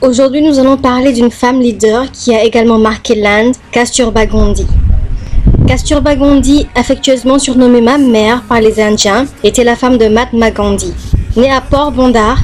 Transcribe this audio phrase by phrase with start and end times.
[0.00, 4.64] Aujourd'hui, nous allons parler d'une femme leader qui a également marqué l'Inde, Kasturba Gandhi.
[5.66, 10.94] Kasturba Gandhi, affectueusement surnommée ma mère par les Indiens, était la femme de Mahatma Gandhi.
[11.36, 12.38] Née à Port Bondar,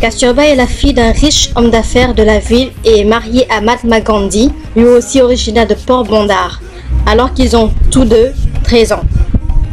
[0.00, 3.60] Kasturba est la fille d'un riche homme d'affaires de la ville et est mariée à
[3.60, 6.60] Mahatma Gandhi, lui aussi originaire de Port Bondar,
[7.06, 8.30] alors qu'ils ont tous deux
[8.62, 9.02] 13 ans.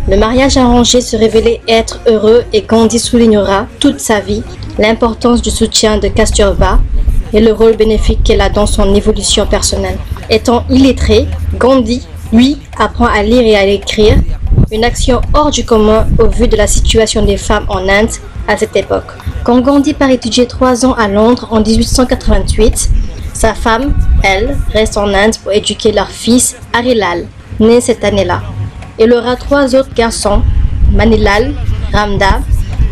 [0.09, 4.41] Le mariage arrangé se révélait être heureux et Gandhi soulignera toute sa vie
[4.79, 6.79] l'importance du soutien de Kasturba
[7.33, 9.97] et le rôle bénéfique qu'elle a dans son évolution personnelle.
[10.29, 14.17] Étant illettré, Gandhi lui apprend à lire et à écrire,
[14.71, 18.09] une action hors du commun au vu de la situation des femmes en Inde
[18.47, 19.07] à cette époque.
[19.43, 22.89] Quand Gandhi part étudier trois ans à Londres en 1888,
[23.33, 27.25] sa femme, elle, reste en Inde pour éduquer leur fils Harilal,
[27.59, 28.41] né cette année-là.
[28.97, 30.41] Elle aura trois autres garçons,
[30.91, 31.53] Manilal,
[31.93, 32.41] Ramda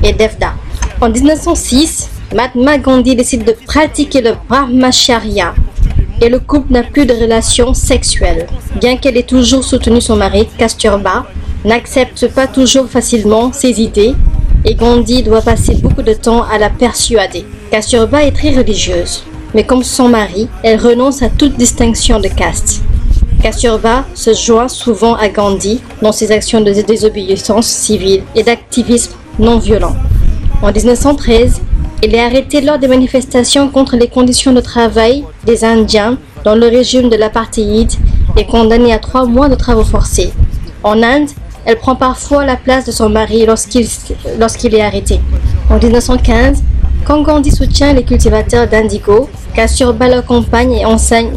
[0.03, 0.53] et Devda.
[1.01, 5.53] En 1906, Mahatma Gandhi décide de pratiquer le Brahmacharya,
[6.21, 8.47] et le couple n'a plus de relations sexuelles.
[8.81, 11.25] Bien qu'elle ait toujours soutenu son mari, Kasturba
[11.63, 14.13] n'accepte pas toujours facilement ses idées
[14.65, 17.45] et Gandhi doit passer beaucoup de temps à la persuader.
[17.71, 22.81] Kasturba est très religieuse, mais comme son mari, elle renonce à toute distinction de caste.
[23.41, 29.59] Kasturba se joint souvent à Gandhi dans ses actions de désobéissance civile et d'activisme non
[29.59, 29.95] violent.
[30.61, 31.61] En 1913,
[32.03, 36.67] il est arrêté lors des manifestations contre les conditions de travail des Indiens dans le
[36.67, 37.91] régime de l'apartheid
[38.37, 40.31] et condamné à trois mois de travaux forcés.
[40.83, 41.29] En Inde,
[41.65, 45.19] elle prend parfois la place de son mari lorsqu'il est arrêté.
[45.69, 46.63] En 1915,
[47.03, 51.31] quand Gandhi soutient les cultivateurs d'indigo, Kasturba l'accompagne et enseigne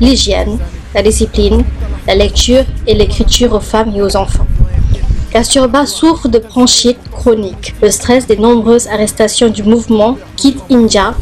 [0.00, 0.58] l'hygiène,
[0.94, 1.62] la discipline,
[2.06, 4.46] la lecture et l'écriture aux femmes et aux enfants.
[5.30, 11.14] Kasturba souffre de bronchite chronique, le stress des nombreuses arrestations du mouvement Quit India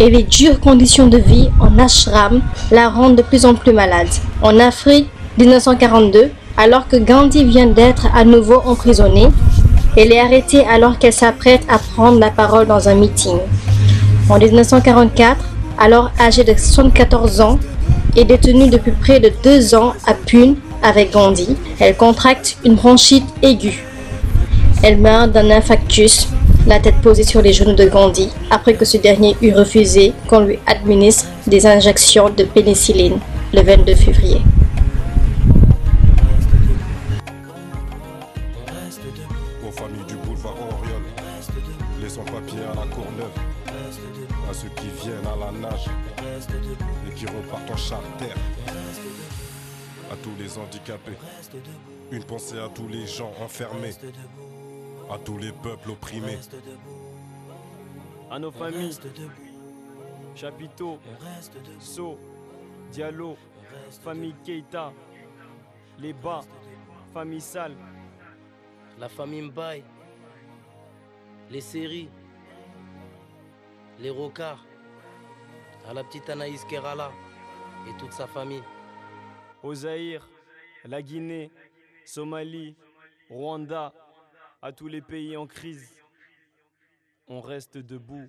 [0.00, 4.08] et les dures conditions de vie en ashram la rendent de plus en plus malade.
[4.42, 9.28] En Afrique 1942, alors que Gandhi vient d'être à nouveau emprisonnée,
[9.96, 13.38] elle est arrêtée alors qu'elle s'apprête à prendre la parole dans un meeting.
[14.28, 15.36] En 1944,
[15.78, 17.58] alors âgée de 74 ans
[18.16, 23.24] et détenue depuis près de deux ans à Pune, avec Gandhi, elle contracte une bronchite
[23.42, 23.82] aiguë.
[24.82, 26.28] Elle meurt d'un infarctus,
[26.66, 30.40] la tête posée sur les genoux de Gandhi, après que ce dernier eut refusé qu'on
[30.40, 33.18] lui administre des injections de pénicilline
[33.52, 34.42] le 22 février.
[50.14, 51.18] À tous les handicapés.
[52.12, 53.90] Une pensée à tous les gens enfermés,
[55.10, 56.38] à tous les peuples opprimés.
[58.30, 58.96] À nos familles,
[60.36, 60.98] Chapiteau,
[61.80, 62.16] So,
[62.92, 63.36] Diallo,
[64.04, 64.92] famille Keita,
[65.98, 66.42] Les Bas,
[67.12, 67.72] famille Sal,
[69.00, 69.82] la famille Mbaye,
[71.50, 72.08] les séries,
[73.98, 74.64] les Rocards,
[75.88, 77.10] à la petite Anaïs Kerala
[77.88, 78.62] et toute sa famille
[79.64, 80.28] au Zaïre,
[80.84, 81.50] la Guinée,
[82.04, 82.76] Somalie,
[83.30, 83.94] Rwanda,
[84.60, 85.96] à tous les pays en crise.
[87.26, 88.28] On reste debout.